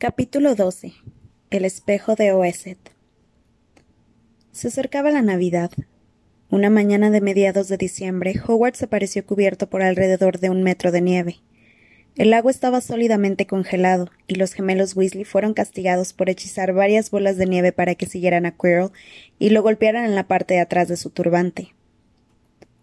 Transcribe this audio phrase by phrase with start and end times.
[0.00, 0.94] Capítulo 12.
[1.50, 2.78] El espejo de Oeset.
[4.50, 5.72] Se acercaba la Navidad.
[6.48, 11.02] Una mañana de mediados de diciembre, Hogwarts apareció cubierto por alrededor de un metro de
[11.02, 11.40] nieve.
[12.16, 17.36] El lago estaba sólidamente congelado, y los gemelos Weasley fueron castigados por hechizar varias bolas
[17.36, 18.92] de nieve para que siguieran a Quirrell
[19.38, 21.74] y lo golpearan en la parte de atrás de su turbante.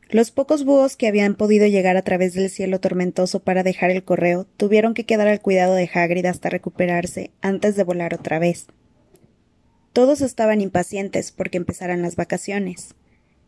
[0.09, 4.03] Los pocos búhos que habían podido llegar a través del cielo tormentoso para dejar el
[4.03, 8.67] correo tuvieron que quedar al cuidado de Hagrid hasta recuperarse antes de volar otra vez.
[9.91, 12.95] Todos estaban impacientes porque empezaran las vacaciones.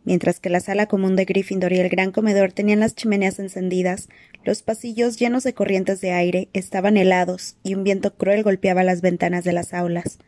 [0.04, 4.10] Mientras que la sala común de Gryffindor y el gran comedor tenían las chimeneas encendidas,
[4.44, 9.02] los pasillos llenos de corrientes de aire estaban helados y un viento cruel golpeaba las
[9.02, 10.20] ventanas de las aulas.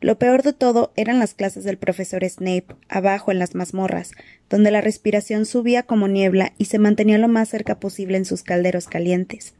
[0.00, 4.12] Lo peor de todo eran las clases del profesor Snape, abajo en las mazmorras,
[4.50, 8.42] donde la respiración subía como niebla y se mantenía lo más cerca posible en sus
[8.42, 9.54] calderos calientes.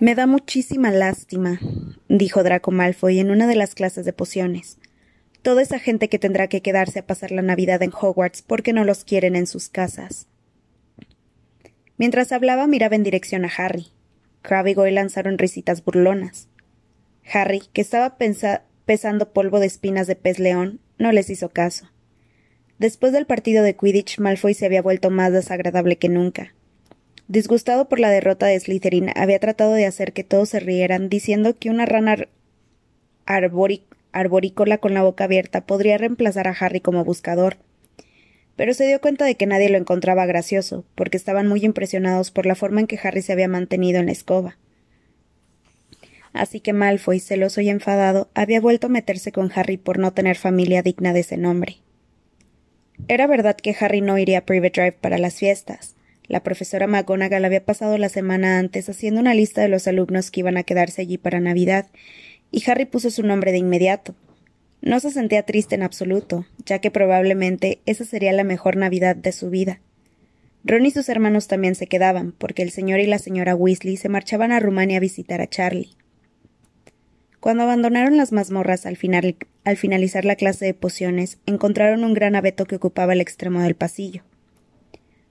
[0.00, 1.60] Me da muchísima lástima,
[2.08, 4.78] dijo Draco Malfoy en una de las clases de pociones.
[5.42, 8.84] Toda esa gente que tendrá que quedarse a pasar la Navidad en Hogwarts porque no
[8.84, 10.26] los quieren en sus casas.
[11.98, 13.88] Mientras hablaba miraba en dirección a Harry.
[14.42, 16.48] Crabbe y Goyle lanzaron risitas burlonas.
[17.24, 18.16] Harry, que estaba
[18.86, 21.90] pesando polvo de espinas de pez león, no les hizo caso.
[22.78, 26.54] Después del partido de Quidditch, Malfoy se había vuelto más desagradable que nunca.
[27.28, 31.56] Disgustado por la derrota de Slytherin, había tratado de hacer que todos se rieran, diciendo
[31.58, 32.16] que una rana
[33.26, 37.58] arborícola con la boca abierta podría reemplazar a Harry como buscador.
[38.56, 42.46] Pero se dio cuenta de que nadie lo encontraba gracioso, porque estaban muy impresionados por
[42.46, 44.56] la forma en que Harry se había mantenido en la escoba
[46.32, 50.36] así que Malfoy, celoso y enfadado, había vuelto a meterse con Harry por no tener
[50.36, 51.78] familia digna de ese nombre.
[53.08, 55.96] Era verdad que Harry no iría a Private Drive para las fiestas.
[56.28, 60.40] La profesora McGonagall había pasado la semana antes haciendo una lista de los alumnos que
[60.40, 61.86] iban a quedarse allí para Navidad,
[62.52, 64.14] y Harry puso su nombre de inmediato.
[64.82, 69.32] No se sentía triste en absoluto, ya que probablemente esa sería la mejor Navidad de
[69.32, 69.80] su vida.
[70.62, 74.08] Ron y sus hermanos también se quedaban, porque el señor y la señora Weasley se
[74.08, 75.96] marchaban a Rumania a visitar a Charlie.
[77.40, 78.98] Cuando abandonaron las mazmorras al,
[79.64, 83.74] al finalizar la clase de pociones, encontraron un gran abeto que ocupaba el extremo del
[83.74, 84.22] pasillo.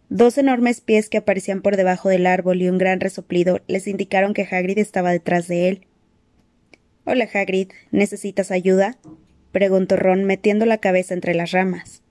[0.10, 4.34] Dos enormes pies que aparecían por debajo del árbol y un gran resoplido les indicaron
[4.34, 5.88] que Hagrid estaba detrás de él.
[7.06, 7.70] Hola, Hagrid.
[7.92, 8.98] ¿Necesitas ayuda?
[9.52, 12.02] preguntó Ron, metiendo la cabeza entre las ramas.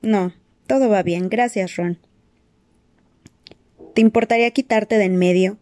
[0.00, 0.32] No,
[0.66, 1.98] todo va bien, gracias, Ron.
[3.94, 5.58] ¿Te importaría quitarte de en medio?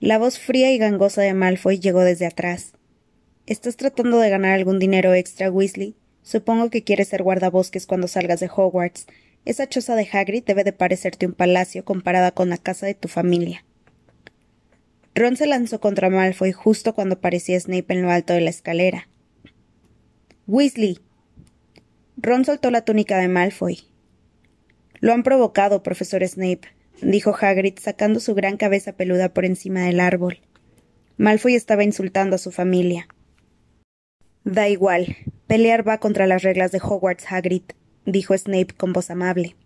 [0.00, 2.72] La voz fría y gangosa de Malfoy llegó desde atrás.
[3.50, 5.96] ¿Estás tratando de ganar algún dinero extra, Weasley?
[6.22, 9.08] Supongo que quieres ser guardabosques cuando salgas de Hogwarts.
[9.44, 13.08] Esa choza de Hagrid debe de parecerte un palacio comparada con la casa de tu
[13.08, 13.64] familia.
[15.16, 19.08] Ron se lanzó contra Malfoy justo cuando aparecía Snape en lo alto de la escalera.
[20.46, 21.00] Weasley.
[22.18, 23.80] Ron soltó la túnica de Malfoy.
[25.00, 26.68] Lo han provocado, profesor Snape,
[27.02, 30.38] dijo Hagrid sacando su gran cabeza peluda por encima del árbol.
[31.16, 33.08] Malfoy estaba insultando a su familia.
[34.44, 35.16] Da igual.
[35.46, 37.62] Pelear va contra las reglas de Hogwarts Hagrid,
[38.06, 39.56] dijo Snape con voz amable.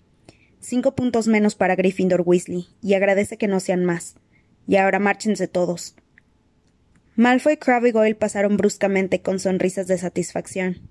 [0.58, 4.16] Cinco puntos menos para Gryffindor Weasley, y agradece que no sean más.
[4.66, 5.94] Y ahora márchense todos.
[7.16, 10.88] Malfoy, Crabbe y Goyle pasaron bruscamente con sonrisas de satisfacción.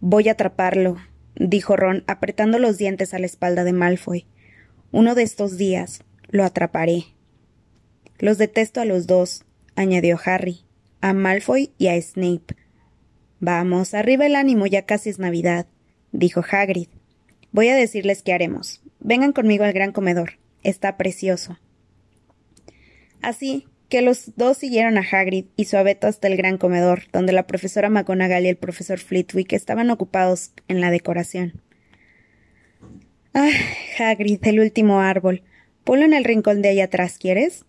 [0.00, 0.96] Voy a atraparlo,
[1.36, 4.26] dijo Ron, apretando los dientes a la espalda de Malfoy.
[4.90, 7.04] Uno de estos días lo atraparé.
[8.18, 9.44] Los detesto a los dos,
[9.76, 10.62] añadió Harry,
[11.00, 12.56] a Malfoy y a Snape.
[13.40, 15.66] Vamos, arriba el ánimo, ya casi es Navidad,
[16.12, 16.88] dijo Hagrid.
[17.52, 18.82] Voy a decirles qué haremos.
[19.00, 20.34] Vengan conmigo al gran comedor.
[20.62, 21.58] Está precioso.
[23.22, 27.32] Así que los dos siguieron a Hagrid y su abeto hasta el gran comedor, donde
[27.32, 31.60] la profesora McGonagall y el profesor Flitwick estaban ocupados en la decoración.
[33.32, 33.50] Ah,
[33.98, 35.42] Hagrid, el último árbol.
[35.84, 37.64] Ponlo en el rincón de ahí atrás, ¿quieres?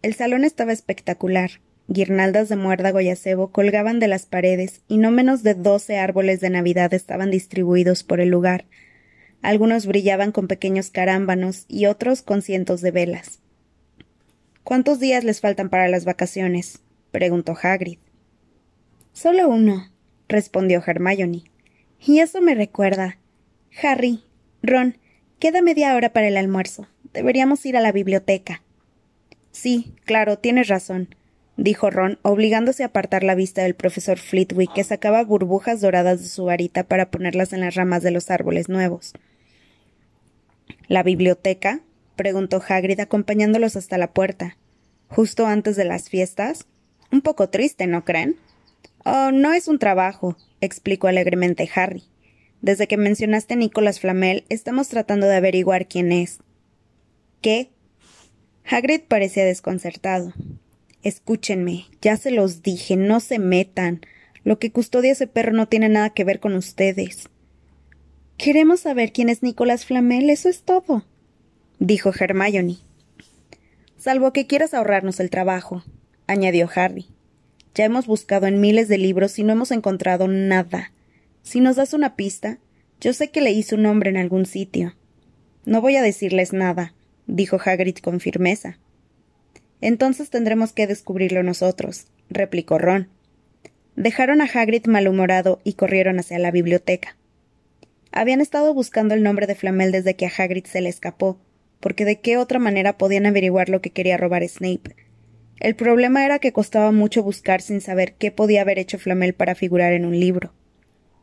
[0.00, 1.60] El salón estaba espectacular.
[1.88, 6.40] Guirnaldas de muérdago y acebo colgaban de las paredes y no menos de doce árboles
[6.40, 8.66] de Navidad estaban distribuidos por el lugar.
[9.42, 13.40] Algunos brillaban con pequeños carámbanos y otros con cientos de velas.
[14.62, 16.78] ¿Cuántos días les faltan para las vacaciones?
[17.10, 17.98] preguntó Hagrid.
[19.12, 19.90] Solo uno,
[20.28, 21.42] respondió Hermione.
[22.00, 23.18] Y eso me recuerda.
[23.82, 24.22] Harry,
[24.62, 24.98] Ron,
[25.40, 26.86] queda media hora para el almuerzo.
[27.12, 28.62] Deberíamos ir a la biblioteca.
[29.50, 31.14] Sí, claro, tienes razón
[31.56, 36.28] dijo Ron, obligándose a apartar la vista del profesor Flitwick, que sacaba burbujas doradas de
[36.28, 39.12] su varita para ponerlas en las ramas de los árboles nuevos.
[40.88, 41.80] ¿La biblioteca?
[42.16, 44.56] preguntó Hagrid, acompañándolos hasta la puerta.
[45.08, 46.66] ¿Justo antes de las fiestas?
[47.10, 48.36] Un poco triste, ¿no creen?
[49.04, 52.04] Oh, no es un trabajo, explicó alegremente Harry.
[52.60, 56.38] Desde que mencionaste a Nicholas Flamel, estamos tratando de averiguar quién es.
[57.40, 57.70] ¿Qué?
[58.64, 60.32] Hagrid parecía desconcertado.
[61.02, 64.02] Escúchenme, ya se los dije, no se metan.
[64.44, 67.28] Lo que custodia ese perro no tiene nada que ver con ustedes.
[68.36, 71.04] Queremos saber quién es Nicholas Flamel, eso es todo,
[71.78, 72.78] dijo Hermione.
[73.96, 75.84] Salvo que quieras ahorrarnos el trabajo,
[76.26, 77.06] añadió Harry.
[77.74, 80.92] Ya hemos buscado en miles de libros y no hemos encontrado nada.
[81.42, 82.58] Si nos das una pista,
[83.00, 84.94] yo sé que leí su nombre en algún sitio.
[85.64, 86.94] No voy a decirles nada,
[87.26, 88.78] dijo Hagrid con firmeza.
[89.82, 93.08] Entonces tendremos que descubrirlo nosotros, replicó Ron.
[93.96, 97.16] Dejaron a Hagrid malhumorado y corrieron hacia la biblioteca.
[98.12, 101.38] Habían estado buscando el nombre de Flamel desde que a Hagrid se le escapó,
[101.80, 104.94] porque de qué otra manera podían averiguar lo que quería robar Snape.
[105.58, 109.56] El problema era que costaba mucho buscar sin saber qué podía haber hecho Flamel para
[109.56, 110.52] figurar en un libro.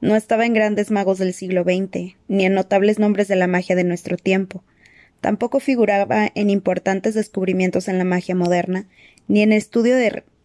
[0.02, 3.78] No estaba en grandes magos del siglo XX, ni en notables nombres de la magia
[3.78, 4.64] de nuestro tiempo.
[5.22, 8.88] Tampoco figuraba en importantes descubrimientos en la magia moderna,
[9.28, 9.96] ni en, estudio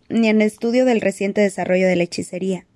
[0.09, 2.67] ni en estudio del reciente desarrollo de la hechicería.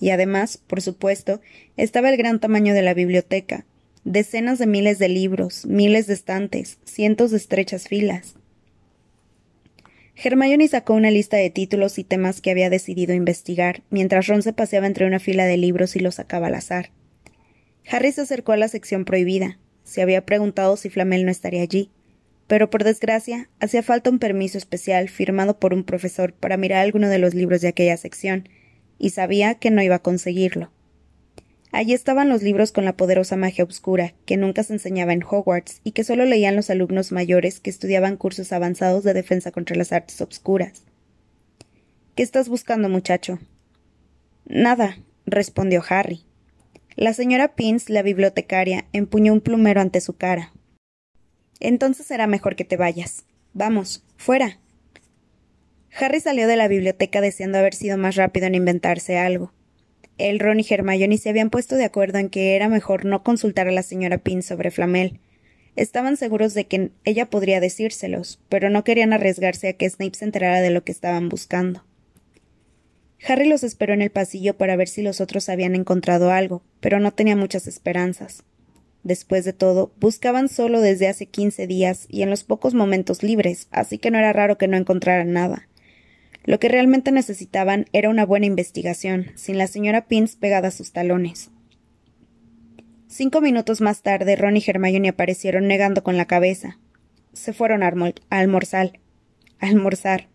[0.00, 1.40] Y además, por supuesto,
[1.76, 3.64] estaba el gran tamaño de la biblioteca,
[4.04, 8.34] decenas de miles de libros, miles de estantes, cientos de estrechas filas.
[10.16, 14.52] Hermione sacó una lista de títulos y temas que había decidido investigar, mientras Ron se
[14.52, 16.90] paseaba entre una fila de libros y los sacaba al azar.
[17.88, 19.58] Harry se acercó a la sección prohibida.
[19.88, 21.90] Se había preguntado si Flamel no estaría allí.
[22.46, 27.08] Pero por desgracia, hacía falta un permiso especial firmado por un profesor para mirar alguno
[27.08, 28.50] de los libros de aquella sección,
[28.98, 30.70] y sabía que no iba a conseguirlo.
[31.72, 35.80] Allí estaban los libros con la poderosa magia oscura, que nunca se enseñaba en Hogwarts
[35.84, 39.92] y que solo leían los alumnos mayores que estudiaban cursos avanzados de defensa contra las
[39.92, 40.82] artes obscuras.
[42.14, 43.38] ¿Qué estás buscando, muchacho?
[44.44, 46.27] Nada, respondió Harry.
[46.98, 50.52] La señora Pins, la bibliotecaria, empuñó un plumero ante su cara.
[51.60, 53.24] Entonces será mejor que te vayas.
[53.52, 54.58] Vamos, fuera.
[55.96, 59.52] Harry salió de la biblioteca deseando haber sido más rápido en inventarse algo.
[60.18, 63.68] El Ron y Hermione se habían puesto de acuerdo en que era mejor no consultar
[63.68, 65.20] a la señora Pin sobre Flamel.
[65.76, 70.24] Estaban seguros de que ella podría decírselos, pero no querían arriesgarse a que Snape se
[70.24, 71.84] enterara de lo que estaban buscando.
[73.26, 77.00] Harry los esperó en el pasillo para ver si los otros habían encontrado algo, pero
[77.00, 78.44] no tenía muchas esperanzas.
[79.02, 83.68] Después de todo, buscaban solo desde hace quince días y en los pocos momentos libres,
[83.70, 85.68] así que no era raro que no encontraran nada.
[86.44, 90.92] Lo que realmente necesitaban era una buena investigación, sin la señora Pins pegada a sus
[90.92, 91.50] talones.
[93.06, 96.78] Cinco minutos más tarde, Ron y Hermione aparecieron negando con la cabeza.
[97.32, 97.92] Se fueron a,
[98.30, 99.00] almorzar.
[99.58, 100.28] Almorzar.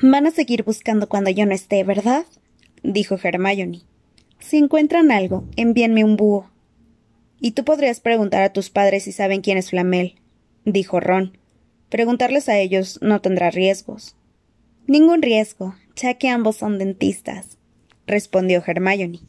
[0.00, 2.24] Van a seguir buscando cuando yo no esté, ¿verdad?
[2.84, 3.82] dijo Hermione.
[4.38, 6.50] Si encuentran algo, envíenme un búho.
[7.40, 10.14] Y tú podrías preguntar a tus padres si saben quién es Flamel,
[10.64, 11.36] dijo Ron.
[11.88, 14.14] Preguntarles a ellos no tendrá riesgos.
[14.86, 17.58] Ningún riesgo, ya que ambos son dentistas,
[18.06, 19.20] respondió Hermione.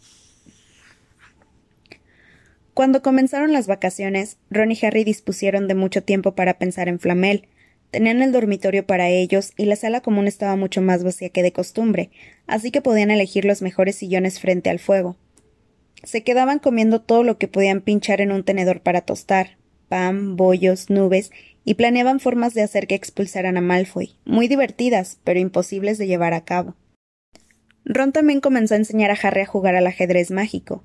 [2.75, 7.47] Cuando comenzaron las vacaciones, Ron y Harry dispusieron de mucho tiempo para pensar en Flamel.
[7.91, 11.51] Tenían el dormitorio para ellos y la sala común estaba mucho más vacía que de
[11.51, 12.11] costumbre,
[12.45, 15.17] así que podían elegir los mejores sillones frente al fuego.
[16.03, 19.57] Se quedaban comiendo todo lo que podían pinchar en un tenedor para tostar
[19.89, 21.31] pan, bollos, nubes
[21.65, 26.33] y planeaban formas de hacer que expulsaran a Malfoy, muy divertidas, pero imposibles de llevar
[26.33, 26.75] a cabo.
[27.83, 30.83] Ron también comenzó a enseñar a Harry a jugar al ajedrez mágico.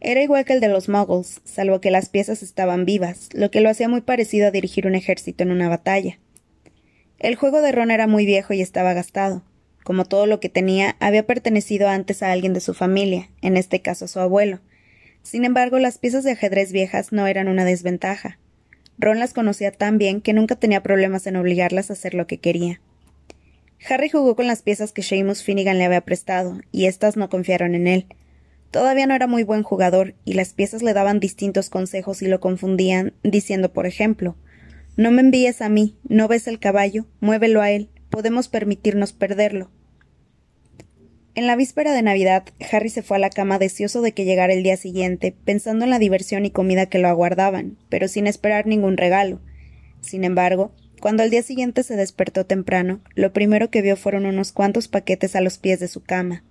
[0.00, 3.60] Era igual que el de los muggles, salvo que las piezas estaban vivas, lo que
[3.60, 6.18] lo hacía muy parecido a dirigir un ejército en una batalla.
[7.18, 9.42] El juego de Ron era muy viejo y estaba gastado.
[9.84, 13.80] Como todo lo que tenía, había pertenecido antes a alguien de su familia, en este
[13.80, 14.60] caso a su abuelo.
[15.22, 18.38] Sin embargo, las piezas de ajedrez viejas no eran una desventaja.
[18.98, 22.38] Ron las conocía tan bien que nunca tenía problemas en obligarlas a hacer lo que
[22.38, 22.80] quería.
[23.88, 27.74] Harry jugó con las piezas que Seamus Finnegan le había prestado, y éstas no confiaron
[27.74, 28.06] en él.
[28.70, 32.40] Todavía no era muy buen jugador, y las piezas le daban distintos consejos y lo
[32.40, 34.36] confundían, diciendo, por ejemplo,
[34.96, 39.70] No me envíes a mí, no ves el caballo, muévelo a él, podemos permitirnos perderlo.
[41.34, 44.54] En la víspera de Navidad, Harry se fue a la cama deseoso de que llegara
[44.54, 48.66] el día siguiente, pensando en la diversión y comida que lo aguardaban, pero sin esperar
[48.66, 49.42] ningún regalo.
[50.00, 54.52] Sin embargo, cuando al día siguiente se despertó temprano, lo primero que vio fueron unos
[54.52, 56.42] cuantos paquetes a los pies de su cama.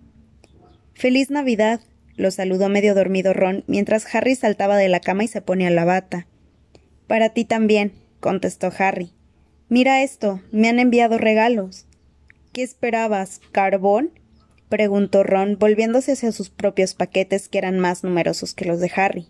[0.93, 1.81] Feliz Navidad.
[2.15, 5.83] lo saludó medio dormido Ron mientras Harry saltaba de la cama y se ponía la
[5.83, 6.27] bata.
[7.07, 7.91] Para ti también,
[8.25, 9.11] contestó Harry.
[9.69, 11.85] Mira esto, me han enviado regalos.
[12.53, 13.39] ¿Qué esperabas?
[13.51, 14.19] ¿Carbón?
[14.67, 19.27] preguntó Ron, volviéndose hacia sus propios paquetes, que eran más numerosos que los de Harry.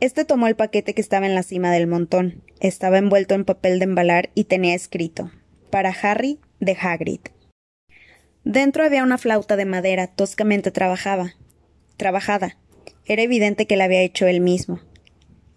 [0.00, 2.42] Este tomó el paquete que estaba en la cima del montón.
[2.60, 5.30] Estaba envuelto en papel de embalar y tenía escrito
[5.68, 7.20] Para Harry de Hagrid.
[8.42, 11.34] Dentro había una flauta de madera toscamente trabajada.
[11.98, 12.56] Trabajada.
[13.04, 14.80] Era evidente que la había hecho él mismo.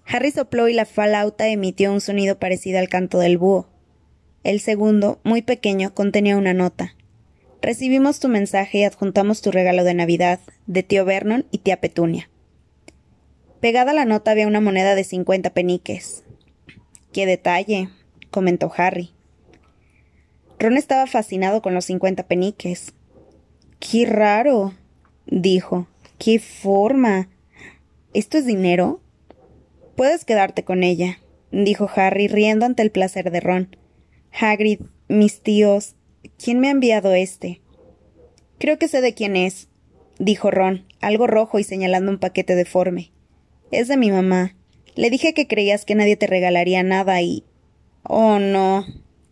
[0.07, 3.67] Harry sopló y la flauta emitió un sonido parecido al canto del búho.
[4.43, 6.95] El segundo, muy pequeño, contenía una nota.
[7.61, 12.29] Recibimos tu mensaje y adjuntamos tu regalo de Navidad, de tío Vernon y tía Petunia.
[13.59, 16.23] Pegada a la nota había una moneda de cincuenta peniques.
[17.11, 17.89] ¡Qué detalle!
[18.29, 19.11] comentó Harry.
[20.59, 22.93] Ron estaba fascinado con los cincuenta peniques.
[23.79, 24.75] ¡Qué raro!
[25.25, 25.87] dijo.
[26.19, 27.29] ¡Qué forma!
[28.13, 29.01] ¿Esto es dinero?
[29.95, 31.19] Puedes quedarte con ella,
[31.51, 33.77] dijo Harry, riendo ante el placer de Ron.
[34.31, 35.95] Hagrid, mis tíos.
[36.37, 37.61] ¿Quién me ha enviado este?
[38.57, 39.69] Creo que sé de quién es,
[40.19, 43.11] dijo Ron, algo rojo y señalando un paquete deforme.
[43.71, 44.55] Es de mi mamá.
[44.95, 47.43] Le dije que creías que nadie te regalaría nada y.
[48.03, 48.85] Oh, no.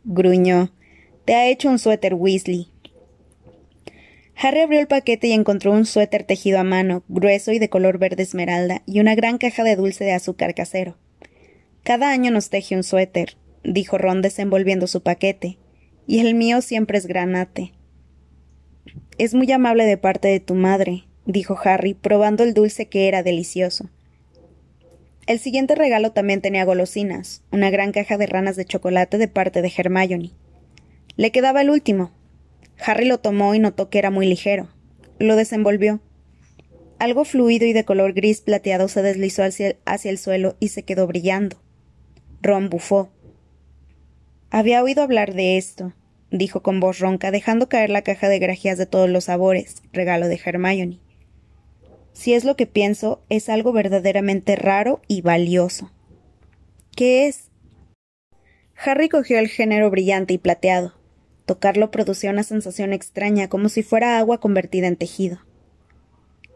[0.03, 0.71] gruñó.
[1.25, 2.72] Te ha hecho un suéter Weasley.
[4.35, 7.97] Harry abrió el paquete y encontró un suéter tejido a mano, grueso y de color
[7.97, 10.97] verde esmeralda, y una gran caja de dulce de azúcar casero.
[11.83, 15.57] Cada año nos teje un suéter, dijo Ron desenvolviendo su paquete,
[16.07, 17.73] y el mío siempre es granate.
[19.17, 23.23] Es muy amable de parte de tu madre, dijo Harry, probando el dulce que era
[23.23, 23.89] delicioso.
[25.25, 29.61] El siguiente regalo también tenía golosinas, una gran caja de ranas de chocolate de parte
[29.61, 30.31] de Hermione.
[31.15, 32.11] Le quedaba el último,
[32.85, 34.67] Harry lo tomó y notó que era muy ligero.
[35.17, 36.01] Lo desenvolvió.
[36.99, 41.07] Algo fluido y de color gris plateado se deslizó hacia el, suelo y se quedó
[41.07, 41.57] brillando.
[42.41, 43.09] Ron bufó.
[44.49, 45.93] Había oído hablar de esto,
[46.29, 50.27] dijo con voz ronca, dejando caer la caja de grajías de todos los sabores, regalo
[50.27, 50.99] de Hermione.
[52.11, 55.91] Si es lo que pienso, es algo verdaderamente raro y valioso.
[56.95, 57.49] ¿Qué es?
[58.75, 60.93] Harry cogió el género brillante y plateado.
[61.45, 65.39] Tocarlo producía una sensación extraña, como si fuera agua convertida en tejido.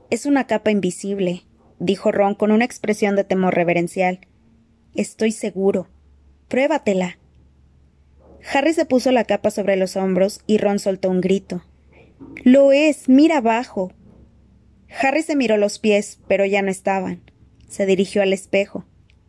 [0.09, 1.43] Es una capa invisible,
[1.79, 4.21] dijo Ron con una expresión de temor reverencial.
[4.95, 5.87] Estoy seguro.
[6.47, 7.17] Pruébatela.
[8.53, 11.63] Harry se puso la capa sobre los hombros y Ron soltó un grito.
[12.43, 13.09] Lo es.
[13.09, 13.91] Mira abajo.
[15.01, 17.21] Harry se miró los pies, pero ya no estaban.
[17.67, 18.85] Se dirigió al espejo.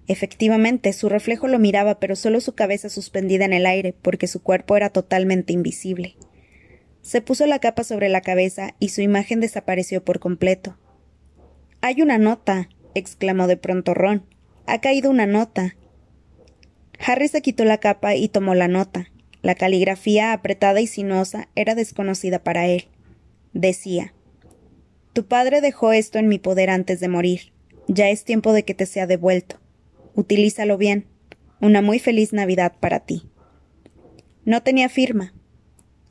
[0.08, 4.42] Efectivamente, su reflejo lo miraba, pero solo su cabeza suspendida en el aire, porque su
[4.42, 6.16] cuerpo era totalmente invisible.
[7.02, 10.78] Se puso la capa sobre la cabeza y su imagen desapareció por completo.
[11.82, 14.24] Hay una nota, exclamó de pronto Ron.
[14.66, 15.76] Ha caído una nota.
[16.98, 19.10] Harry se quitó la capa y tomó la nota.
[19.42, 22.88] La caligrafía apretada y sinuosa era desconocida para él.
[23.52, 24.14] Decía
[25.12, 27.52] Tu padre dejó esto en mi poder antes de morir.
[27.88, 29.60] Ya es tiempo de que te sea devuelto.
[30.18, 31.06] Utilízalo bien.
[31.60, 33.30] Una muy feliz Navidad para ti.
[34.44, 35.32] No tenía firma.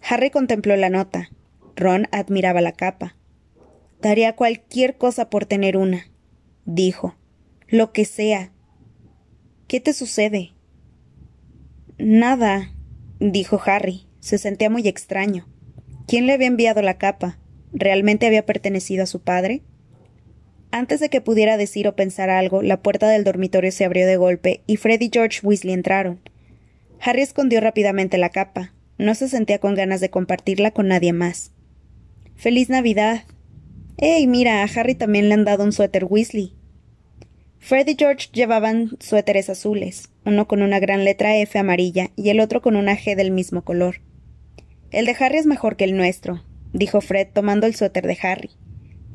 [0.01, 1.29] Harry contempló la nota.
[1.75, 3.17] Ron admiraba la capa.
[4.01, 6.09] Daría cualquier cosa por tener una,
[6.63, 7.17] dijo.
[7.67, 8.53] Lo que sea.
[9.67, 10.53] ¿Qué te sucede?
[11.97, 12.71] Nada,
[13.19, 14.07] dijo Harry.
[14.21, 15.49] Se sentía muy extraño.
[16.07, 17.39] ¿Quién le había enviado la capa?
[17.73, 19.63] ¿Realmente había pertenecido a su padre?
[20.71, 24.17] Antes de que pudiera decir o pensar algo, la puerta del dormitorio se abrió de
[24.17, 26.19] golpe y Fred y George Weasley entraron.
[26.99, 28.73] Harry escondió rápidamente la capa.
[28.97, 31.51] No se sentía con ganas de compartirla con nadie más.
[32.35, 33.23] ¡Feliz Navidad!
[33.97, 34.61] ¡Ey, mira!
[34.61, 36.53] A Harry también le han dado un suéter Weasley.
[37.59, 42.39] Fred y George llevaban suéteres azules, uno con una gran letra F amarilla y el
[42.39, 44.01] otro con una G del mismo color.
[44.91, 46.43] El de Harry es mejor que el nuestro,
[46.73, 48.51] dijo Fred tomando el suéter de Harry.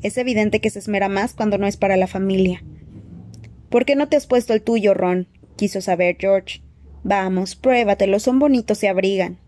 [0.03, 2.61] Es evidente que se esmera más cuando no es para la familia.
[3.69, 5.27] ¿Por qué no te has puesto el tuyo, Ron?
[5.55, 6.61] quiso saber George.
[7.03, 9.39] Vamos, pruébatelo, son bonitos y abrigan.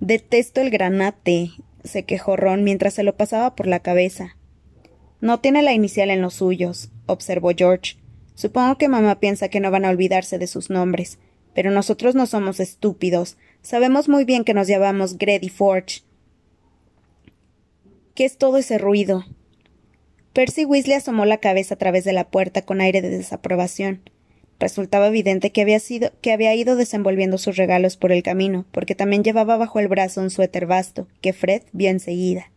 [0.00, 1.50] Detesto el granate,
[1.84, 4.36] se quejó Ron mientras se lo pasaba por la cabeza.
[5.20, 7.96] No tiene la inicial en los suyos, observó George.
[8.34, 11.18] Supongo que mamá piensa que no van a olvidarse de sus nombres,
[11.54, 13.36] pero nosotros no somos estúpidos.
[13.62, 16.02] Sabemos muy bien que nos llamamos Grady Forge.
[18.14, 19.24] ¿Qué es todo ese ruido?
[20.32, 24.00] Percy Weasley asomó la cabeza a través de la puerta con aire de desaprobación.
[24.58, 28.94] Resultaba evidente que había, sido, que había ido desenvolviendo sus regalos por el camino, porque
[28.94, 32.50] también llevaba bajo el brazo un suéter vasto, que Fred vio enseguida.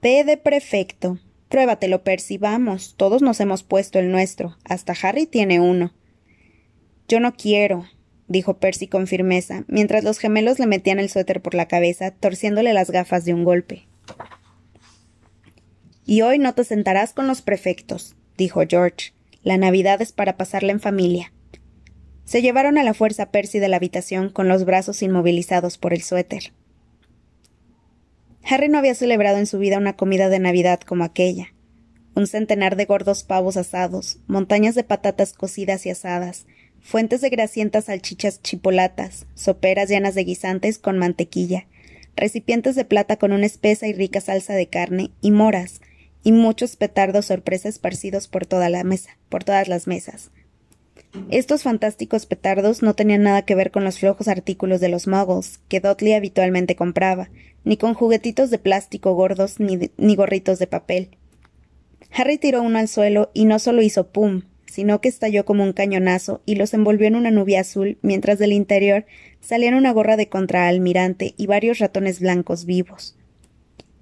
[0.00, 1.18] P de prefecto.
[1.48, 2.94] Pruébatelo, Percy, vamos.
[2.96, 4.56] Todos nos hemos puesto el nuestro.
[4.64, 5.94] Hasta Harry tiene uno.
[7.08, 7.86] Yo no quiero,
[8.28, 12.74] dijo Percy con firmeza, mientras los gemelos le metían el suéter por la cabeza, torciéndole
[12.74, 13.87] las gafas de un golpe.
[16.10, 19.12] Y hoy no te sentarás con los prefectos, dijo George.
[19.42, 21.34] La Navidad es para pasarla en familia.
[22.24, 25.92] Se llevaron a la fuerza a Percy de la habitación con los brazos inmovilizados por
[25.92, 26.54] el suéter.
[28.42, 31.52] Harry no había celebrado en su vida una comida de Navidad como aquella.
[32.14, 36.46] Un centenar de gordos pavos asados, montañas de patatas cocidas y asadas,
[36.80, 41.66] fuentes de grasientas salchichas chipolatas, soperas llenas de guisantes con mantequilla,
[42.16, 45.82] recipientes de plata con una espesa y rica salsa de carne, y moras,
[46.22, 50.30] y muchos petardos sorpresa esparcidos por toda la mesa, por todas las mesas.
[51.30, 55.60] Estos fantásticos petardos no tenían nada que ver con los flojos artículos de los muggles
[55.68, 57.30] que Dudley habitualmente compraba,
[57.64, 61.10] ni con juguetitos de plástico gordos ni, ni gorritos de papel.
[62.12, 65.72] Harry tiró uno al suelo y no solo hizo pum, sino que estalló como un
[65.72, 69.06] cañonazo y los envolvió en una nube azul, mientras del interior
[69.40, 73.16] salían una gorra de contraalmirante y varios ratones blancos vivos.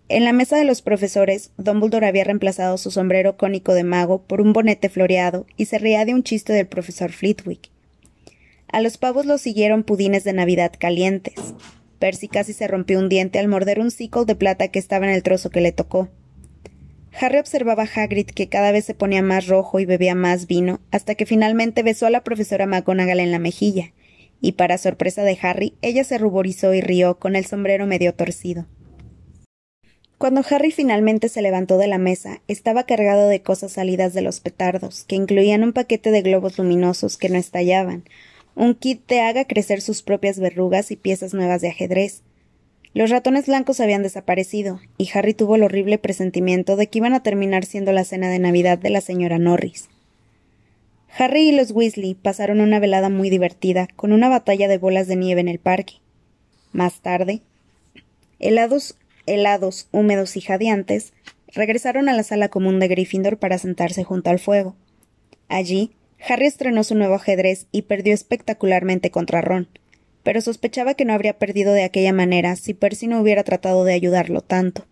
[0.09, 4.41] En la mesa de los profesores, Dumbledore había reemplazado su sombrero cónico de mago por
[4.41, 7.71] un bonete floreado y se reía de un chiste del profesor Flitwick.
[8.69, 11.35] A los pavos los siguieron pudines de Navidad calientes.
[11.99, 15.13] Percy casi se rompió un diente al morder un sickle de plata que estaba en
[15.13, 16.09] el trozo que le tocó.
[17.19, 20.81] Harry observaba a Hagrid que cada vez se ponía más rojo y bebía más vino,
[20.93, 23.93] hasta que finalmente besó a la profesora McGonagall en la mejilla,
[24.41, 28.67] y para sorpresa de Harry, ella se ruborizó y rió con el sombrero medio torcido.
[30.19, 34.41] Cuando Harry finalmente se levantó de la mesa, estaba cargado de cosas salidas de los
[34.41, 38.05] petardos, que incluían un paquete de globos luminosos que no estallaban,
[38.55, 42.23] un kit de haga crecer sus propias verrugas y piezas nuevas de ajedrez.
[42.95, 47.23] Los ratones blancos habían desaparecido, y Harry tuvo el horrible presentimiento de que iban a
[47.23, 49.91] terminar siendo la cena de Navidad de la señora Norris.
[51.19, 55.17] Harry y los Weasley pasaron una velada muy divertida, con una batalla de bolas de
[55.17, 55.97] nieve en el parque.
[56.73, 57.43] Más tarde,
[58.39, 61.13] helados helados, húmedos y jadeantes,
[61.49, 64.77] regresaron a la sala común de Gryffindor para sentarse junto al fuego.
[65.49, 65.93] Allí,
[66.29, 69.69] Harry estrenó su nuevo ajedrez y perdió espectacularmente contra Ron,
[70.23, 73.93] pero sospechaba que no habría perdido de aquella manera si Percy no hubiera tratado de
[73.93, 74.87] ayudarlo tanto.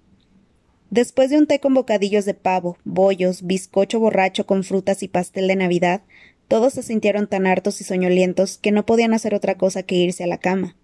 [0.90, 5.48] Después de un té con bocadillos de pavo, bollos, bizcocho borracho con frutas y pastel
[5.48, 6.02] de Navidad,
[6.46, 10.22] todos se sintieron tan hartos y soñolientos que no podían hacer otra cosa que irse
[10.22, 10.76] a la cama.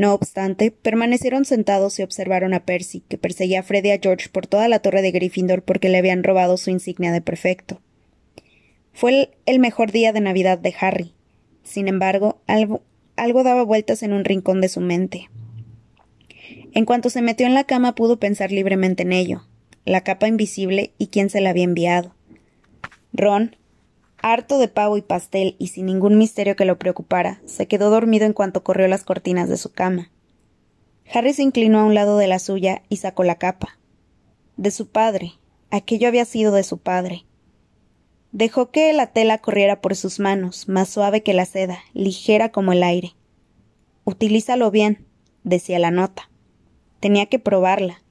[0.00, 4.30] No obstante, permanecieron sentados y observaron a Percy, que perseguía a Fred y a George
[4.30, 7.82] por toda la torre de Gryffindor porque le habían robado su insignia de prefecto.
[8.94, 11.12] Fue el, mejor día de Navidad de Harry.
[11.64, 12.82] Sin embargo, algo,
[13.16, 15.28] algo daba vueltas en un rincón de su mente.
[16.72, 19.42] En cuanto se metió en la cama pudo pensar libremente en ello,
[19.84, 22.14] la capa invisible y quién se la había enviado.
[23.12, 23.54] Ron,
[24.22, 28.26] Harto de pavo y pastel y sin ningún misterio que lo preocupara, se quedó dormido
[28.26, 30.10] en cuanto corrió las cortinas de su cama.
[31.12, 33.78] Harry se inclinó a un lado de la suya y sacó la capa.
[34.56, 35.32] De su padre.
[35.70, 37.24] Aquello había sido de su padre.
[38.32, 42.72] Dejó que la tela corriera por sus manos, más suave que la seda, ligera como
[42.72, 43.14] el aire.
[44.04, 45.06] Utilízalo bien,
[45.44, 46.30] decía la nota.
[47.00, 48.02] Tenía que probarla.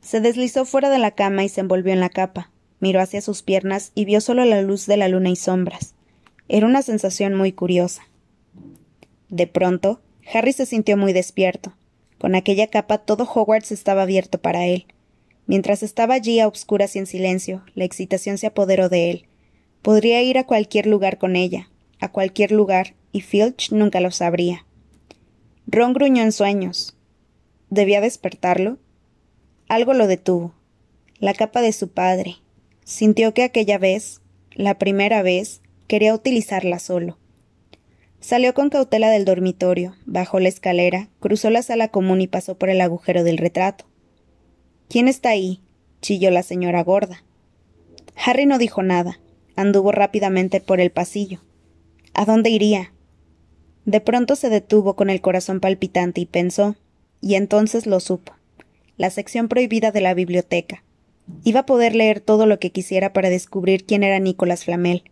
[0.00, 2.50] Se deslizó fuera de la cama y se envolvió en la capa.
[2.80, 5.94] Miró hacia sus piernas y vio solo la luz de la luna y sombras.
[6.48, 8.02] Era una sensación muy curiosa.
[9.28, 10.00] De pronto,
[10.32, 11.74] Harry se sintió muy despierto.
[12.18, 14.86] Con aquella capa todo Hogwarts estaba abierto para él.
[15.46, 19.26] Mientras estaba allí a obscuras y en silencio, la excitación se apoderó de él.
[19.82, 24.66] Podría ir a cualquier lugar con ella, a cualquier lugar, y Filch nunca lo sabría.
[25.66, 26.96] Ron gruñó en sueños.
[27.70, 28.78] ¿Debía despertarlo?
[29.68, 30.54] Algo lo detuvo.
[31.18, 32.36] La capa de su padre,
[32.86, 34.20] Sintió que aquella vez,
[34.52, 37.18] la primera vez, quería utilizarla solo.
[38.20, 42.70] Salió con cautela del dormitorio, bajó la escalera, cruzó la sala común y pasó por
[42.70, 43.86] el agujero del retrato.
[44.88, 45.62] ¿Quién está ahí?
[46.00, 47.24] chilló la señora gorda.
[48.24, 49.18] Harry no dijo nada.
[49.56, 51.40] Anduvo rápidamente por el pasillo.
[52.14, 52.92] ¿A dónde iría?
[53.84, 56.76] De pronto se detuvo con el corazón palpitante y pensó,
[57.20, 58.34] y entonces lo supo.
[58.96, 60.84] La sección prohibida de la biblioteca.
[61.44, 65.04] Iba a poder leer todo lo que quisiera para descubrir quién era Nicolás Flamel.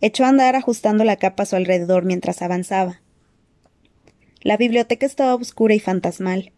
[0.00, 3.02] Echó a andar ajustando la capa a su alrededor mientras avanzaba.
[4.42, 6.52] La biblioteca estaba oscura y fantasmal.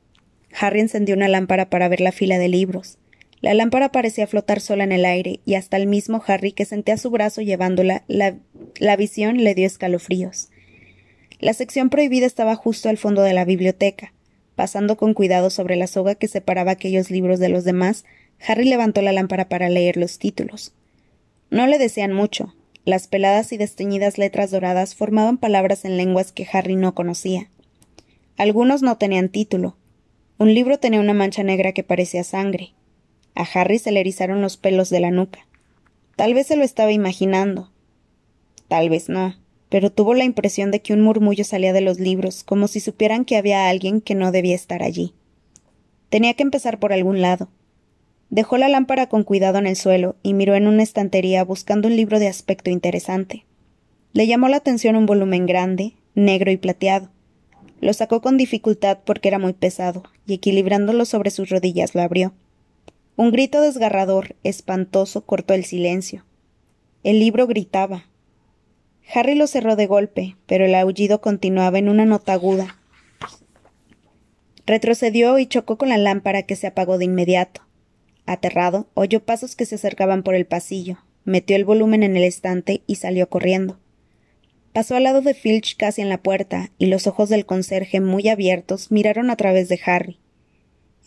[0.58, 2.98] Harry encendió una lámpara para ver la fila de libros.
[3.40, 6.96] La lámpara parecía flotar sola en el aire, y hasta el mismo Harry, que sentía
[6.96, 8.36] su brazo llevándola, la,
[8.78, 10.50] la visión le dio escalofríos.
[11.40, 14.14] La sección prohibida estaba justo al fondo de la biblioteca.
[14.54, 18.04] Pasando con cuidado sobre la soga que separaba aquellos libros de los demás,
[18.46, 20.72] Harry levantó la lámpara para leer los títulos.
[21.50, 22.54] No le desean mucho.
[22.84, 27.48] Las peladas y desteñidas letras doradas formaban palabras en lenguas que Harry no conocía.
[28.36, 29.76] Algunos no tenían título.
[30.38, 32.72] Un libro tenía una mancha negra que parecía sangre.
[33.34, 35.46] A Harry se le erizaron los pelos de la nuca.
[36.16, 37.70] Tal vez se lo estaba imaginando.
[38.66, 39.36] Tal vez no,
[39.68, 43.24] pero tuvo la impresión de que un murmullo salía de los libros, como si supieran
[43.24, 45.14] que había alguien que no debía estar allí.
[46.08, 47.48] Tenía que empezar por algún lado.
[48.32, 51.96] Dejó la lámpara con cuidado en el suelo y miró en una estantería buscando un
[51.96, 53.44] libro de aspecto interesante.
[54.14, 57.10] Le llamó la atención un volumen grande, negro y plateado.
[57.82, 62.32] Lo sacó con dificultad porque era muy pesado, y equilibrándolo sobre sus rodillas lo abrió.
[63.16, 66.24] Un grito desgarrador, espantoso, cortó el silencio.
[67.02, 68.06] El libro gritaba.
[69.14, 72.78] Harry lo cerró de golpe, pero el aullido continuaba en una nota aguda.
[74.64, 77.60] Retrocedió y chocó con la lámpara que se apagó de inmediato.
[78.26, 82.82] Aterrado, oyó pasos que se acercaban por el pasillo, metió el volumen en el estante
[82.86, 83.78] y salió corriendo.
[84.72, 88.28] Pasó al lado de Filch casi en la puerta, y los ojos del conserje, muy
[88.28, 90.18] abiertos, miraron a través de Harry.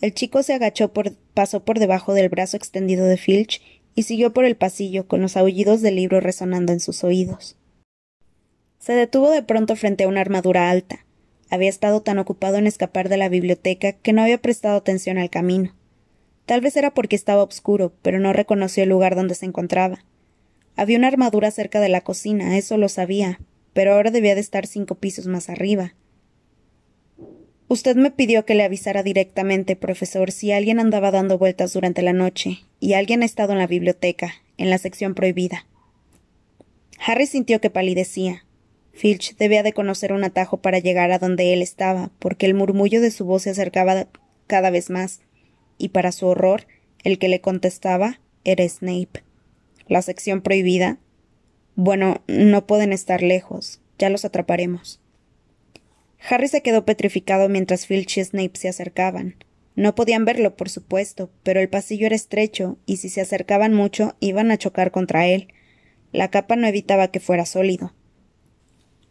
[0.00, 0.92] El chico se agachó
[1.34, 3.62] pasó por debajo del brazo extendido de Filch
[3.94, 7.56] y siguió por el pasillo con los aullidos del libro resonando en sus oídos.
[8.78, 11.06] Se detuvo de pronto frente a una armadura alta.
[11.50, 15.30] Había estado tan ocupado en escapar de la biblioteca que no había prestado atención al
[15.30, 15.74] camino.
[16.46, 20.04] Tal vez era porque estaba oscuro, pero no reconoció el lugar donde se encontraba.
[20.76, 23.40] Había una armadura cerca de la cocina, eso lo sabía,
[23.72, 25.94] pero ahora debía de estar cinco pisos más arriba.
[27.68, 32.12] Usted me pidió que le avisara directamente, profesor, si alguien andaba dando vueltas durante la
[32.12, 35.66] noche, y alguien ha estado en la biblioteca, en la sección prohibida.
[37.04, 38.44] Harry sintió que palidecía.
[38.92, 43.00] Filch debía de conocer un atajo para llegar a donde él estaba, porque el murmullo
[43.00, 44.06] de su voz se acercaba
[44.46, 45.20] cada vez más,
[45.78, 46.66] y para su horror,
[47.04, 49.22] el que le contestaba era Snape.
[49.88, 50.98] La sección prohibida.
[51.74, 53.80] Bueno, no pueden estar lejos.
[53.98, 55.00] Ya los atraparemos.
[56.28, 59.36] Harry se quedó petrificado mientras Filch y Snape se acercaban.
[59.76, 64.16] No podían verlo, por supuesto, pero el pasillo era estrecho, y si se acercaban mucho
[64.20, 65.48] iban a chocar contra él.
[66.12, 67.92] La capa no evitaba que fuera sólido.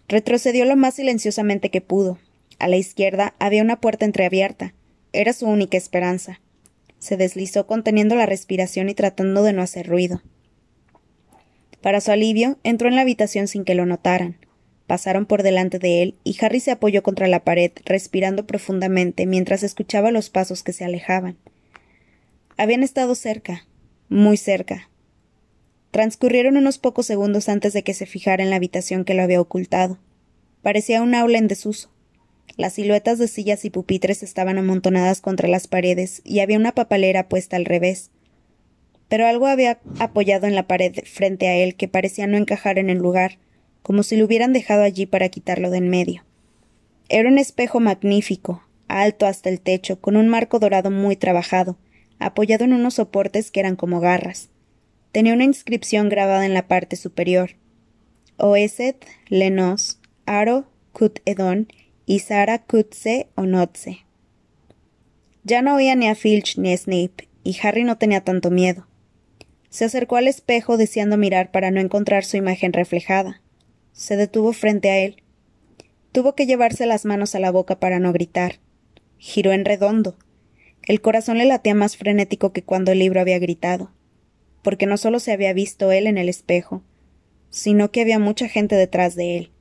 [0.07, 2.17] Retrocedió lo más silenciosamente que pudo.
[2.57, 4.73] A la izquierda había una puerta entreabierta.
[5.13, 6.41] Era su única esperanza.
[7.05, 10.23] Se deslizó conteniendo la respiración y tratando de no hacer ruido.
[11.79, 14.37] Para su alivio, entró en la habitación sin que lo notaran.
[14.87, 19.61] Pasaron por delante de él y Harry se apoyó contra la pared, respirando profundamente mientras
[19.61, 21.37] escuchaba los pasos que se alejaban.
[22.57, 23.67] Habían estado cerca,
[24.09, 24.89] muy cerca.
[25.91, 29.41] Transcurrieron unos pocos segundos antes de que se fijara en la habitación que lo había
[29.41, 29.99] ocultado.
[30.63, 31.91] Parecía un aula en desuso.
[32.57, 37.27] Las siluetas de sillas y pupitres estaban amontonadas contra las paredes y había una papalera
[37.27, 38.11] puesta al revés.
[39.09, 42.89] Pero algo había apoyado en la pared frente a él que parecía no encajar en
[42.89, 43.39] el lugar,
[43.81, 46.23] como si lo hubieran dejado allí para quitarlo de en medio.
[47.09, 51.77] Era un espejo magnífico, alto hasta el techo, con un marco dorado muy trabajado,
[52.17, 54.49] apoyado en unos soportes que eran como garras.
[55.11, 57.51] Tenía una inscripción grabada en la parte superior.
[58.37, 61.67] Oeset, Lenos, Aro, Kut Edon
[62.05, 64.05] y Sara Kutze o Notze.
[65.43, 68.87] Ya no oía ni a Filch ni a Snape, y Harry no tenía tanto miedo.
[69.69, 73.41] Se acercó al espejo deseando mirar para no encontrar su imagen reflejada.
[73.91, 75.23] Se detuvo frente a él.
[76.11, 78.59] Tuvo que llevarse las manos a la boca para no gritar.
[79.17, 80.17] Giró en redondo.
[80.83, 83.91] El corazón le latía más frenético que cuando el libro había gritado,
[84.61, 86.83] porque no solo se había visto él en el espejo,
[87.49, 89.51] sino que había mucha gente detrás de él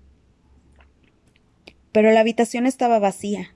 [1.94, 3.54] pero la habitación estaba vacía.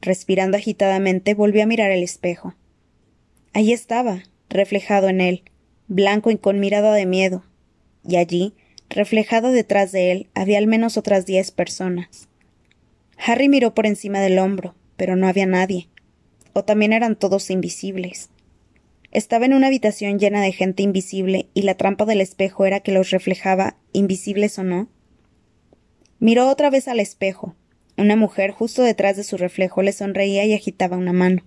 [0.00, 2.54] Respirando agitadamente, volvió a mirar el espejo.
[3.52, 5.42] Allí estaba, reflejado en él,
[5.88, 7.42] blanco y con mirada de miedo.
[8.06, 8.54] Y allí,
[8.88, 12.28] reflejado detrás de él, había al menos otras diez personas.
[13.16, 15.88] Harry miró por encima del hombro, pero no había nadie.
[16.52, 18.30] O también eran todos invisibles.
[19.10, 22.92] Estaba en una habitación llena de gente invisible y la trampa del espejo era que
[22.92, 24.88] los reflejaba, invisibles o no,
[26.20, 27.54] Miró otra vez al espejo.
[27.96, 31.44] Una mujer justo detrás de su reflejo le sonreía y agitaba una mano.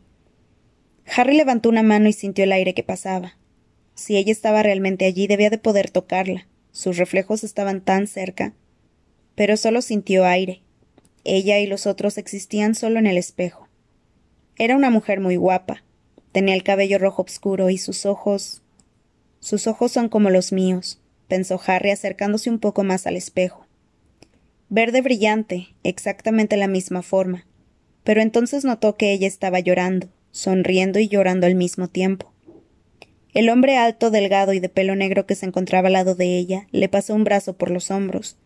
[1.13, 3.35] Harry levantó una mano y sintió el aire que pasaba.
[3.95, 6.47] Si ella estaba realmente allí, debía de poder tocarla.
[6.71, 8.53] Sus reflejos estaban tan cerca.
[9.35, 10.61] Pero solo sintió aire.
[11.25, 13.67] Ella y los otros existían solo en el espejo.
[14.55, 15.83] Era una mujer muy guapa.
[16.31, 18.61] Tenía el cabello rojo oscuro y sus ojos.
[19.41, 23.60] Sus ojos son como los míos, pensó Harry acercándose un poco más al espejo
[24.71, 27.45] verde brillante, exactamente la misma forma.
[28.05, 32.31] Pero entonces notó que ella estaba llorando, sonriendo y llorando al mismo tiempo.
[33.33, 36.67] El hombre alto, delgado y de pelo negro que se encontraba al lado de ella
[36.71, 38.37] le pasó un brazo por los hombros.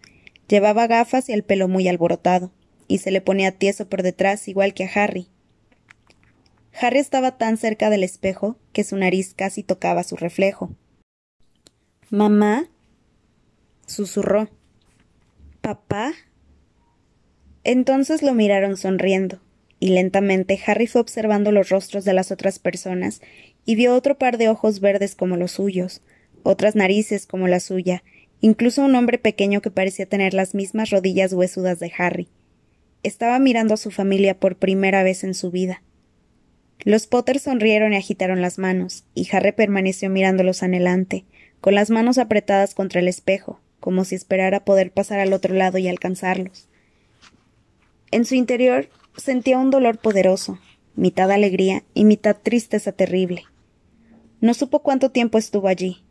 [0.48, 2.52] Llevaba gafas y el pelo muy alborotado,
[2.88, 5.28] y se le ponía tieso por detrás igual que a Harry.
[6.74, 10.72] Harry estaba tan cerca del espejo que su nariz casi tocaba su reflejo.
[12.10, 12.68] ¿Mamá?
[13.86, 14.50] susurró.
[15.66, 16.14] ¿Papá?
[17.64, 19.42] Entonces lo miraron sonriendo,
[19.80, 23.20] y lentamente Harry fue observando los rostros de las otras personas
[23.66, 26.04] y vio otro par de ojos verdes como los suyos,
[26.44, 28.04] otras narices como la suya,
[28.42, 32.30] incluso un hombre pequeño que parecía tener las mismas rodillas huesudas de Harry.
[33.02, 35.82] Estaba mirando a su familia por primera vez en su vida.
[36.84, 41.26] Los Potter sonrieron y agitaron las manos, y Harry permaneció mirándolos anhelante,
[41.60, 45.78] con las manos apretadas contra el espejo, como si esperara poder pasar al otro lado
[45.78, 46.68] y alcanzarlos.
[48.10, 50.58] En su interior sentía un dolor poderoso,
[50.96, 53.44] mitad alegría y mitad tristeza terrible.
[54.42, 56.04] No supo cuánto tiempo estuvo allí.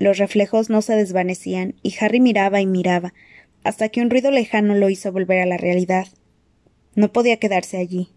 [0.00, 3.14] Los reflejos no se desvanecían y Harry miraba y miraba,
[3.62, 6.08] hasta que un ruido lejano lo hizo volver a la realidad.
[6.96, 8.08] No podía quedarse allí.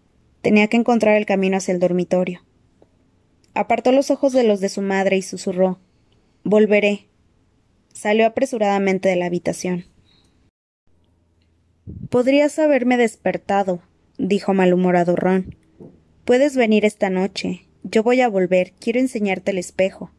[0.42, 2.42] Tenía que encontrar el camino hacia el dormitorio.
[3.54, 5.78] Apartó los ojos de los de su madre y susurró
[6.42, 7.07] Volveré.
[7.98, 9.86] Salió apresuradamente de la habitación.
[12.10, 13.82] Podrías haberme despertado,
[14.18, 15.56] dijo malhumorado Ron.
[16.24, 17.66] Puedes venir esta noche.
[17.82, 18.72] Yo voy a volver.
[18.78, 20.12] Quiero enseñarte el espejo.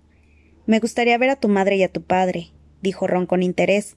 [0.65, 2.49] Me gustaría ver a tu madre y a tu padre,
[2.81, 3.95] dijo Ron con interés.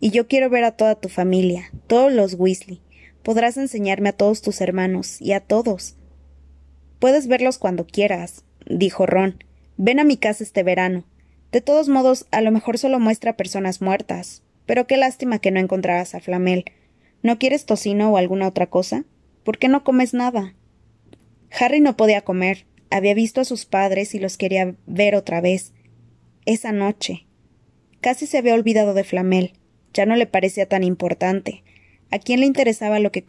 [0.00, 2.80] Y yo quiero ver a toda tu familia, todos los Weasley.
[3.22, 5.94] Podrás enseñarme a todos tus hermanos y a todos.
[6.98, 9.44] Puedes verlos cuando quieras, dijo Ron.
[9.76, 11.04] Ven a mi casa este verano.
[11.52, 14.42] De todos modos, a lo mejor solo muestra personas muertas.
[14.66, 16.64] Pero qué lástima que no encontraras a Flamel.
[17.22, 19.04] ¿No quieres tocino o alguna otra cosa?
[19.44, 20.54] ¿Por qué no comes nada?
[21.50, 22.66] Harry no podía comer.
[22.90, 25.74] Había visto a sus padres y los quería ver otra vez.
[26.46, 27.26] Esa noche.
[28.00, 29.52] Casi se había olvidado de Flamel.
[29.92, 31.64] Ya no le parecía tan importante.
[32.10, 33.24] ¿A quién le interesaba lo que,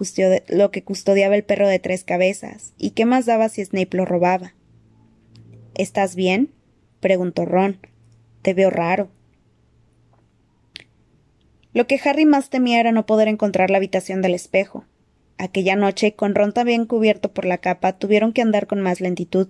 [0.48, 2.74] lo que custodiaba el perro de tres cabezas?
[2.78, 4.54] ¿Y qué más daba si Snape lo robaba?
[5.76, 6.54] ¿Estás bien?
[7.00, 7.80] preguntó Ron.
[8.44, 9.10] Te veo raro.
[11.74, 14.86] Lo que Harry más temía era no poder encontrar la habitación del espejo.
[15.38, 19.48] Aquella noche, con Ron también cubierto por la capa, tuvieron que andar con más lentitud.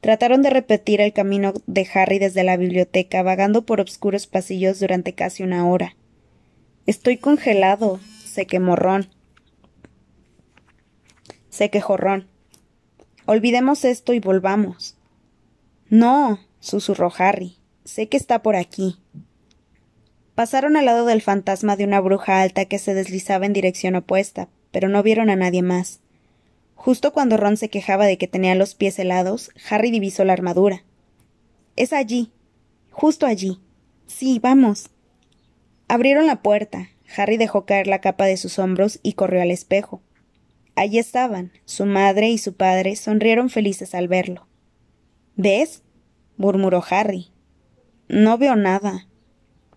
[0.00, 5.14] Trataron de repetir el camino de Harry desde la biblioteca, vagando por obscuros pasillos durante
[5.14, 5.96] casi una hora.
[6.86, 9.08] Estoy congelado, se quemó Ron.
[11.50, 12.26] Se quejó Ron.
[13.26, 14.96] Olvidemos esto y volvamos.
[15.88, 17.57] No, susurró Harry.
[17.88, 18.98] Sé que está por aquí.
[20.34, 24.50] Pasaron al lado del fantasma de una bruja alta que se deslizaba en dirección opuesta,
[24.70, 26.00] pero no vieron a nadie más.
[26.74, 30.84] Justo cuando Ron se quejaba de que tenía los pies helados, Harry divisó la armadura.
[31.76, 32.30] Es allí.
[32.90, 33.58] Justo allí.
[34.06, 34.90] Sí, vamos.
[35.88, 36.90] Abrieron la puerta.
[37.16, 40.02] Harry dejó caer la capa de sus hombros y corrió al espejo.
[40.74, 41.52] Allí estaban.
[41.64, 44.46] Su madre y su padre sonrieron felices al verlo.
[45.36, 45.82] ¿Ves?
[46.36, 47.32] murmuró Harry.
[48.08, 49.06] No veo nada.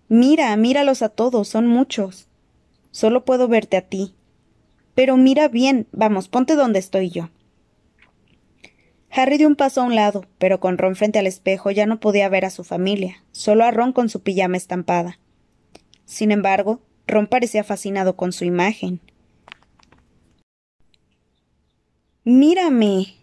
[0.07, 2.27] Mira, míralos a todos, son muchos.
[2.91, 4.15] Solo puedo verte a ti.
[4.95, 7.29] Pero mira bien, vamos, ponte donde estoy yo.
[9.09, 11.99] Harry dio un paso a un lado, pero con Ron frente al espejo ya no
[11.99, 15.19] podía ver a su familia, solo a Ron con su pijama estampada.
[16.05, 19.01] Sin embargo, Ron parecía fascinado con su imagen.
[22.23, 23.15] Mírame,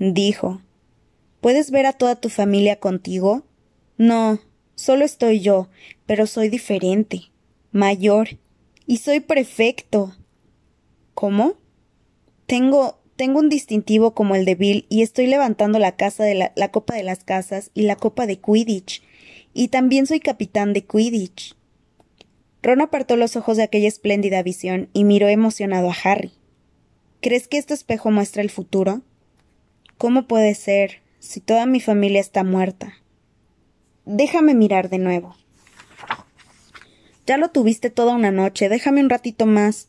[0.00, 0.62] dijo.
[1.40, 3.44] ¿Puedes ver a toda tu familia contigo?
[3.98, 4.40] No,
[4.76, 5.68] solo estoy yo,
[6.06, 7.32] pero soy diferente,
[7.72, 8.38] mayor,
[8.86, 10.14] y soy perfecto.
[11.14, 11.54] ¿Cómo?
[12.46, 16.68] Tengo tengo un distintivo como el de Bill y estoy levantando la casa de la,
[16.70, 19.02] copa de las casas y la copa de Quidditch.
[19.54, 21.56] Y también soy capitán de Quidditch.
[22.62, 26.32] Ron apartó los ojos de aquella espléndida visión y miró emocionado a Harry.
[27.22, 29.00] ¿Crees que este espejo muestra el futuro?
[29.96, 32.92] ¿Cómo puede ser, si toda mi familia está muerta?
[34.06, 35.36] Déjame mirar de nuevo.
[37.26, 39.88] Ya lo tuviste toda una noche, déjame un ratito más.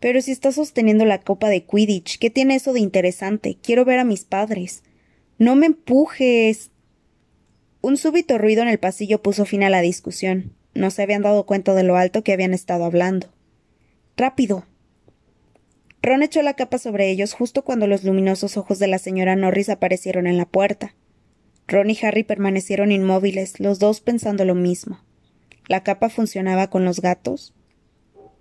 [0.00, 3.56] Pero si estás sosteniendo la copa de Quidditch, ¿qué tiene eso de interesante?
[3.62, 4.82] Quiero ver a mis padres.
[5.38, 6.72] No me empujes.
[7.80, 10.52] Un súbito ruido en el pasillo puso fin a la discusión.
[10.74, 13.28] No se habían dado cuenta de lo alto que habían estado hablando.
[14.18, 14.66] Rápido.
[16.02, 19.70] Ron echó la capa sobre ellos justo cuando los luminosos ojos de la señora Norris
[19.70, 20.94] aparecieron en la puerta.
[21.66, 25.00] Ron y Harry permanecieron inmóviles, los dos pensando lo mismo.
[25.66, 27.54] ¿La capa funcionaba con los gatos?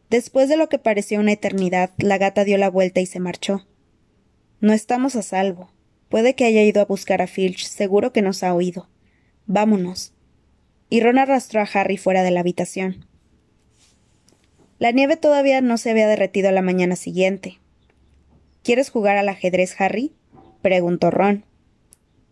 [0.10, 3.66] Después de lo que parecía una eternidad, la gata dio la vuelta y se marchó.
[4.60, 5.72] No estamos a salvo.
[6.10, 8.88] Puede que haya ido a buscar a Filch, seguro que nos ha oído.
[9.48, 10.14] Vámonos.
[10.90, 13.08] Y Ron arrastró a Harry fuera de la habitación.
[14.78, 17.60] La nieve todavía no se había derretido a la mañana siguiente.
[18.64, 20.14] ¿Quieres jugar al ajedrez, Harry?
[20.62, 21.46] preguntó Ron.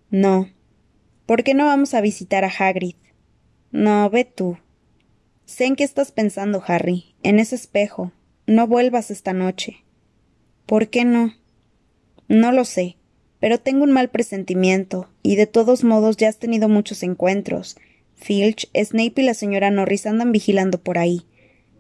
[0.10, 0.50] No.
[1.32, 2.96] ¿Por qué no vamos a visitar a Hagrid?
[3.72, 4.58] No, ve tú.
[5.46, 8.12] Sé en qué estás pensando, Harry, en ese espejo.
[8.48, 9.86] No vuelvas esta noche.
[10.66, 11.34] ¿Por qué no?
[12.28, 12.98] No lo sé,
[13.40, 17.78] pero tengo un mal presentimiento, y de todos modos ya has tenido muchos encuentros.
[18.16, 21.22] Filch, Snape y la señora Norris andan vigilando por ahí.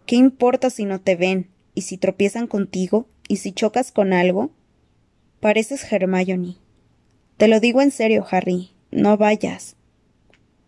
[0.05, 1.49] ¿Qué importa si no te ven?
[1.75, 3.05] ¿Y si tropiezan contigo?
[3.27, 4.51] ¿Y si chocas con algo?
[5.41, 6.55] Pareces Hermione.
[7.35, 8.71] Te lo digo en serio, Harry.
[8.91, 9.75] No vayas.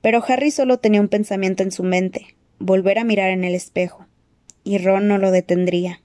[0.02, 4.08] Pero Harry solo tenía un pensamiento en su mente volver a mirar en el espejo.
[4.64, 6.02] Y Ron no lo detendría.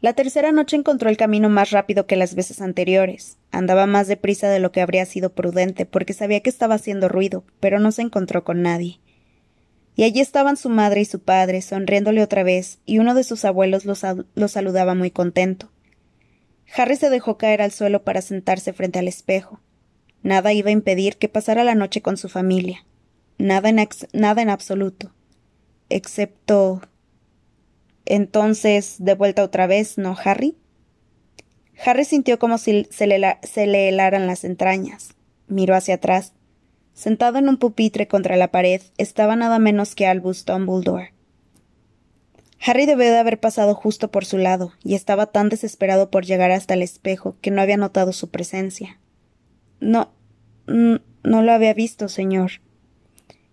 [0.00, 3.38] La tercera noche encontró el camino más rápido que las veces anteriores.
[3.52, 7.44] Andaba más deprisa de lo que habría sido prudente, porque sabía que estaba haciendo ruido,
[7.60, 9.00] pero no se encontró con nadie.
[9.96, 13.44] Y allí estaban su madre y su padre, sonriéndole otra vez, y uno de sus
[13.46, 15.70] abuelos lo, saludaba muy contento.
[16.76, 19.60] Harry se dejó caer al suelo para sentarse frente al espejo.
[20.22, 22.84] Nada iba a impedir que pasara la noche con su familia.
[23.38, 25.12] Nada en, nada en absoluto.
[25.88, 26.80] Excepto
[28.06, 30.56] entonces, de vuelta otra vez, ¿no, Harry?
[31.84, 35.14] Harry sintió como si se le, se le helaran las entrañas.
[35.48, 36.32] Miró hacia atrás.
[36.92, 41.13] Sentado en un pupitre contra la pared estaba nada menos que Albus Dumbledore.
[42.60, 46.50] Harry debió de haber pasado justo por su lado, y estaba tan desesperado por llegar
[46.50, 48.98] hasta el espejo que no había notado su presencia.
[49.80, 50.12] No.
[50.66, 52.52] no lo había visto, señor.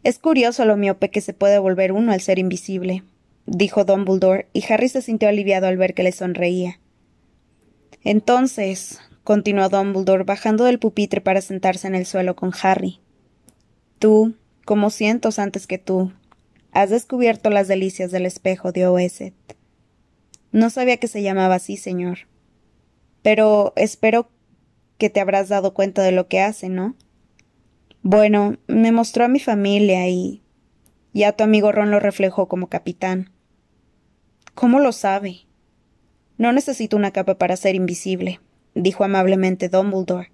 [0.03, 3.03] Es curioso lo miope que se puede volver uno al ser invisible,
[3.45, 6.79] dijo Dumbledore, y Harry se sintió aliviado al ver que le sonreía.
[8.03, 12.99] Entonces, continuó Dumbledore, bajando del pupitre para sentarse en el suelo con Harry.
[13.99, 14.35] Tú,
[14.65, 16.11] como cientos antes que tú,
[16.71, 19.33] has descubierto las delicias del espejo de Oeset.
[20.51, 22.19] No sabía que se llamaba así, señor.
[23.21, 24.29] Pero espero
[24.97, 26.95] que te habrás dado cuenta de lo que hace, ¿no?
[28.03, 30.41] Bueno, me mostró a mi familia y
[31.13, 33.31] ya tu amigo Ron lo reflejó como capitán.
[34.55, 35.41] ¿Cómo lo sabe?
[36.37, 38.39] No necesito una capa para ser invisible,
[38.73, 40.31] dijo amablemente Dumbledore.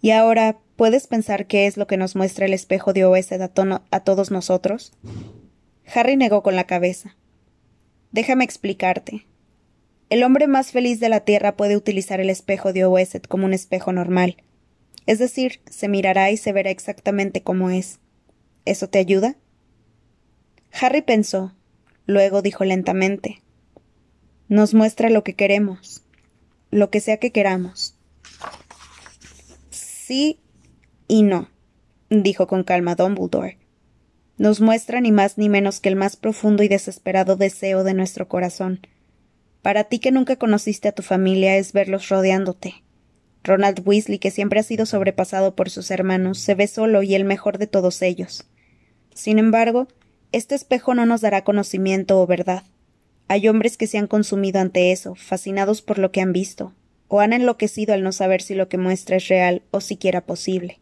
[0.00, 3.50] Y ahora, ¿puedes pensar qué es lo que nos muestra el espejo de Oesed a,
[3.90, 4.92] a todos nosotros?
[5.94, 7.16] Harry negó con la cabeza.
[8.12, 9.26] Déjame explicarte.
[10.10, 13.52] El hombre más feliz de la Tierra puede utilizar el espejo de Oesed como un
[13.52, 14.36] espejo normal.
[15.06, 18.00] Es decir, se mirará y se verá exactamente como es.
[18.64, 19.36] ¿Eso te ayuda?
[20.72, 21.54] Harry pensó.
[22.06, 23.42] Luego dijo lentamente
[24.48, 26.02] Nos muestra lo que queremos,
[26.70, 27.94] lo que sea que queramos.
[29.70, 30.40] Sí
[31.06, 31.50] y no,
[32.08, 33.57] dijo con calma Dumbledore.
[34.38, 38.28] Nos muestra ni más ni menos que el más profundo y desesperado deseo de nuestro
[38.28, 38.80] corazón.
[39.62, 42.84] Para ti que nunca conociste a tu familia es verlos rodeándote.
[43.42, 47.24] Ronald Weasley, que siempre ha sido sobrepasado por sus hermanos, se ve solo y el
[47.24, 48.44] mejor de todos ellos.
[49.12, 49.88] Sin embargo,
[50.30, 52.62] este espejo no nos dará conocimiento o verdad.
[53.26, 56.74] Hay hombres que se han consumido ante eso, fascinados por lo que han visto,
[57.08, 60.78] o han enloquecido al no saber si lo que muestra es real o siquiera posible.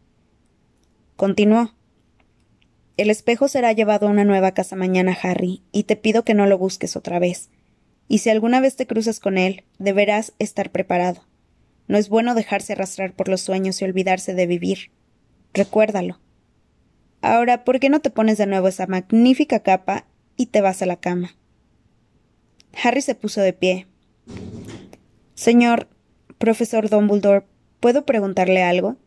[1.15, 1.76] Continuó.
[2.97, 6.47] El espejo será llevado a una nueva casa mañana, Harry, y te pido que no
[6.47, 7.51] lo busques otra vez.
[8.07, 11.23] Y si alguna vez te cruzas con él, deberás estar preparado.
[11.87, 14.91] No es bueno dejarse arrastrar por los sueños y olvidarse de vivir.
[15.53, 16.19] Recuérdalo.
[17.21, 20.87] Ahora, ¿por qué no te pones de nuevo esa magnífica capa y te vas a
[20.87, 21.35] la cama?
[22.83, 23.87] Harry se puso de pie.
[25.35, 25.87] Señor,
[26.39, 27.45] profesor Dumbledore,
[27.79, 28.97] ¿puedo preguntarle algo?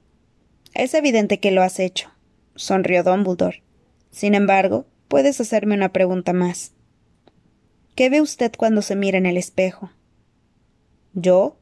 [0.74, 2.08] Es evidente que lo has hecho,
[2.54, 3.64] sonrió Dumbledore.
[4.10, 6.72] Sin embargo, puedes hacerme una pregunta más.
[7.94, 9.90] ¿Qué ve usted cuando se mira en el espejo?
[11.12, 11.58] ¿Yo?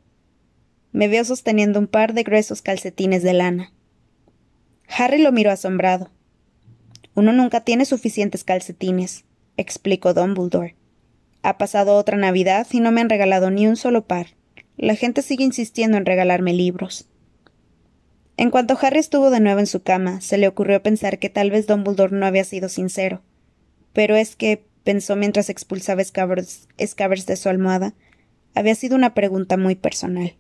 [0.93, 3.73] Me veo sosteniendo un par de gruesos calcetines de lana.
[4.89, 6.11] Harry lo miró asombrado.
[7.15, 9.25] Uno nunca tiene suficientes calcetines,
[9.57, 10.77] explicó Dumbledore.
[11.43, 14.29] Ha pasado otra Navidad y no me han regalado ni un solo par.
[14.77, 17.09] La gente sigue insistiendo en regalarme libros.
[18.39, 21.51] En cuanto Harry estuvo de nuevo en su cama, se le ocurrió pensar que tal
[21.51, 23.21] vez Dumbledore no había sido sincero.
[23.93, 26.69] Pero es que, pensó mientras expulsaba escabers,
[27.27, 27.95] de su almohada,
[28.55, 30.37] había sido una pregunta muy personal.